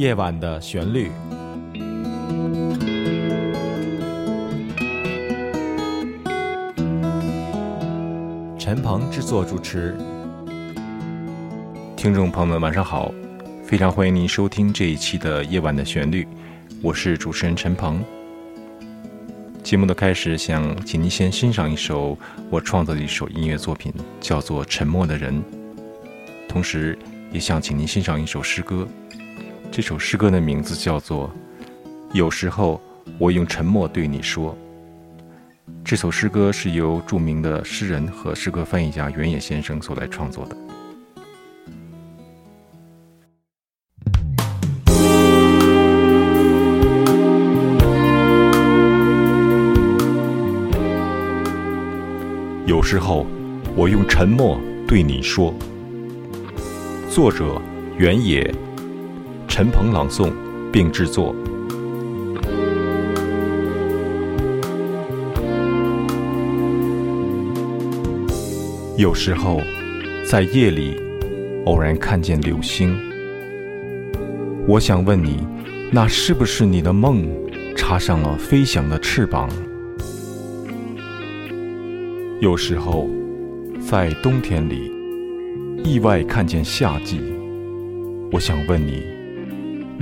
[0.00, 1.12] 夜晚的旋律。
[8.58, 9.94] 陈鹏制作主持。
[11.98, 13.12] 听众朋友们，晚上好！
[13.62, 16.24] 非常欢迎您收听这一期的《夜晚的旋律》，
[16.82, 18.02] 我是主持人陈鹏。
[19.62, 22.16] 节目的开始，想请您先欣赏一首
[22.48, 25.34] 我创作的一首音乐作品，叫做《沉默的人》。
[26.48, 26.98] 同时，
[27.30, 28.88] 也想请您欣赏一首诗歌。
[29.72, 31.28] 这首诗歌的名字叫做
[32.12, 32.80] 《有时候
[33.18, 34.52] 我用沉默对你说》。
[35.84, 40.56] 这首诗歌是由著名的诗人和诗歌翻译家原野先生所来创作的。
[52.66, 53.24] 有时候，
[53.76, 55.54] 我用沉默对你说。
[57.08, 57.60] 作者：
[57.96, 58.52] 原野，
[59.50, 60.30] 陈鹏朗诵
[60.72, 61.34] 并制作。
[68.96, 69.60] 有时候，
[70.24, 70.96] 在夜里，
[71.66, 72.96] 偶然看见流星，
[74.68, 75.44] 我想问你，
[75.90, 77.26] 那是不是你的梦
[77.76, 79.50] 插上了飞翔的翅膀？
[82.38, 83.10] 有时候，
[83.80, 84.92] 在冬天里，
[85.82, 87.20] 意外看见夏季，
[88.30, 89.02] 我想问你，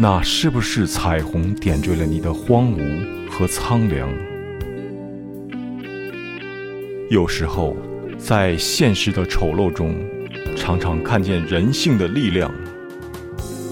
[0.00, 4.08] 那是不是彩虹点缀了你的荒芜和苍凉？
[7.10, 7.76] 有时候，
[8.16, 9.96] 在现实的丑陋中，
[10.54, 12.48] 常常看见人性的力量。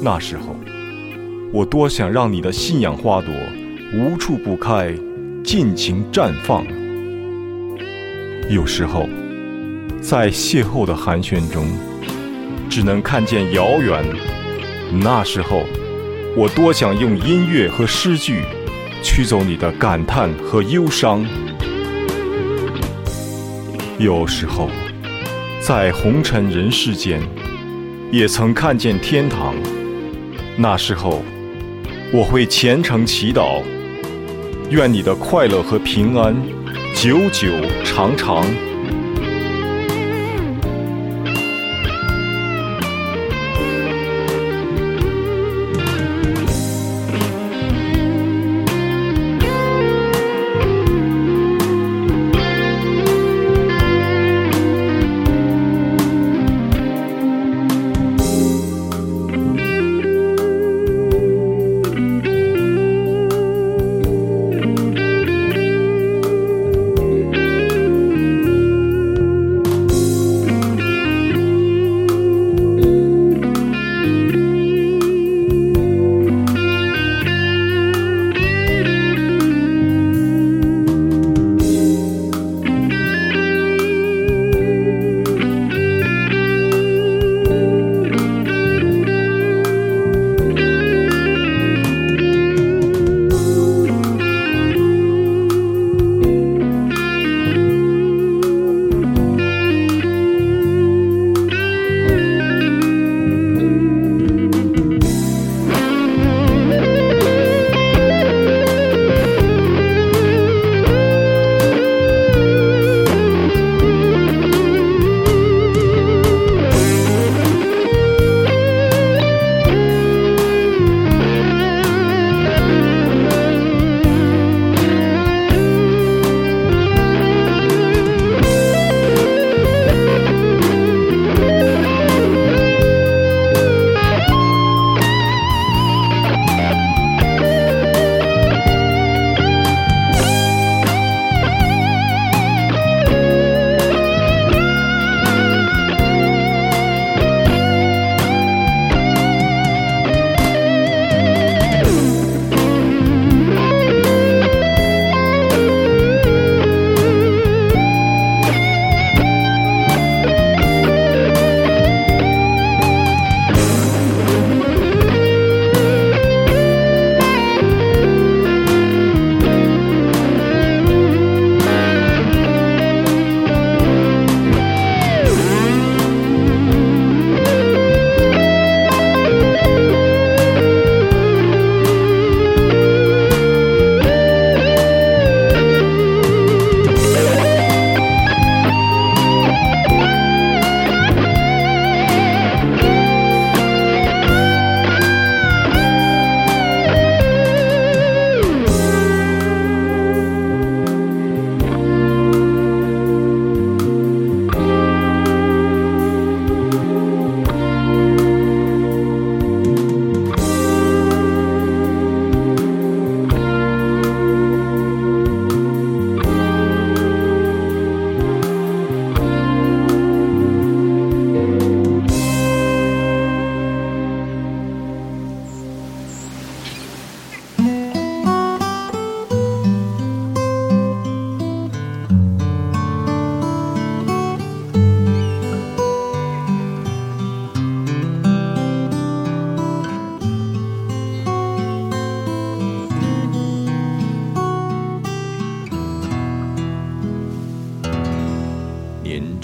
[0.00, 0.56] 那时候，
[1.52, 3.30] 我多想让你的信仰花朵
[3.92, 4.94] 无处不开，
[5.44, 6.64] 尽情绽放。
[8.48, 9.06] 有时候，
[10.00, 11.66] 在邂逅的寒暄中，
[12.70, 14.02] 只能看见遥远。
[15.02, 15.64] 那时候，
[16.36, 18.42] 我多想用音乐和诗句，
[19.04, 21.24] 驱走你的感叹和忧伤。
[24.00, 24.68] 有时候，
[25.60, 27.22] 在红尘人世间，
[28.10, 29.54] 也曾看见天堂。
[30.56, 31.22] 那时候，
[32.12, 33.62] 我会虔诚祈祷，
[34.70, 36.34] 愿你的快乐和平安。
[36.96, 37.48] 久久
[37.84, 38.44] 长长。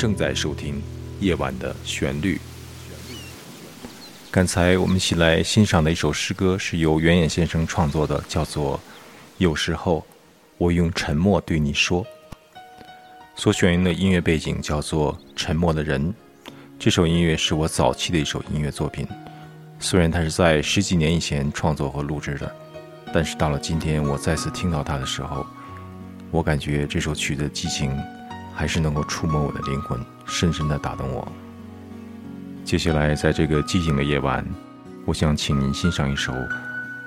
[0.01, 0.77] 正在收听
[1.21, 2.37] 《夜晚的旋律》。
[4.31, 8.79] 刚才我们一起来欣赏的一首诗歌是由袁野先生创作的，叫做
[9.37, 10.03] 《有时候
[10.57, 12.03] 我用沉默对你说》。
[13.37, 16.09] 所选用的音乐背景叫做《沉默的人》。
[16.79, 19.07] 这首音乐是我早期的一首音乐作品，
[19.79, 22.51] 虽然它是在十几年以前创作和录制的，
[23.13, 25.45] 但是到了今天，我再次听到它的时候，
[26.31, 27.95] 我感觉这首曲的激情。
[28.61, 31.27] 还是能够触摸我的灵魂，深深的打动我。
[32.63, 34.47] 接下来，在这个寂静的夜晚，
[35.07, 36.31] 我想请您欣赏一首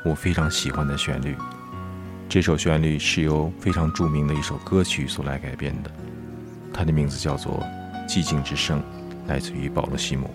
[0.03, 1.35] 我非常喜欢的旋律。
[2.27, 5.91] 这首旋律是由非常著名的一首歌曲所来改编的，
[6.73, 7.63] 它的名字叫做
[8.09, 8.79] 《寂静之声》，
[9.27, 10.31] 来自于保罗·西姆。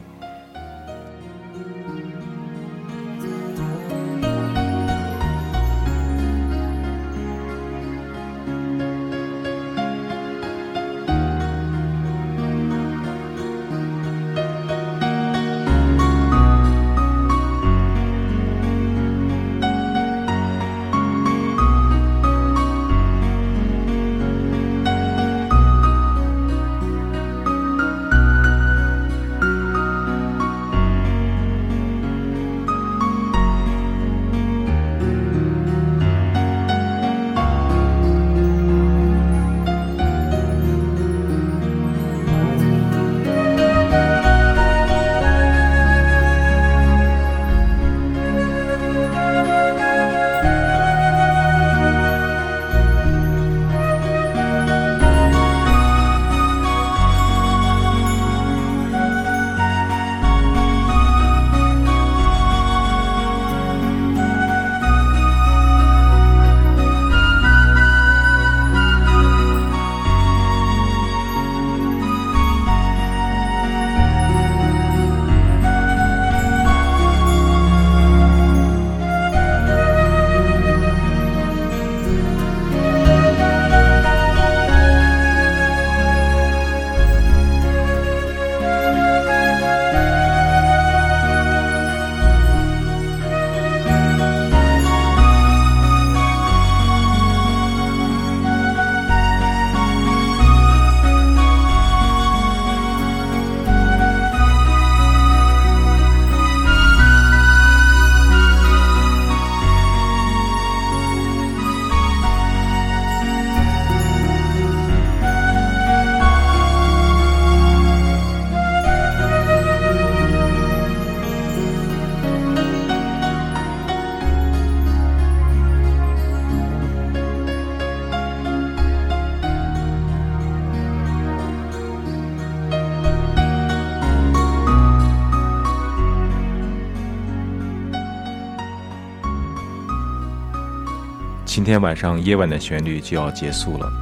[141.58, 143.93] 今天晚上夜晚的旋律就要结束了，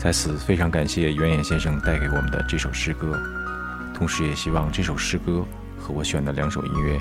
[0.00, 3.16] 在此非常感谢袁野先生带给我们的这首诗歌，
[3.94, 5.46] 同时也希望这首诗歌
[5.78, 6.98] 和我选的两首音乐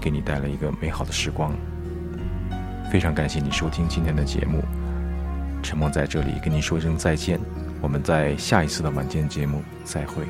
[0.00, 1.52] 给你带来一个美好的时光。
[2.90, 4.64] 非常感谢你收听今天的节目，
[5.62, 7.38] 陈梦在这里跟你说声再见，
[7.82, 10.24] 我们在下一次的晚间节目再会。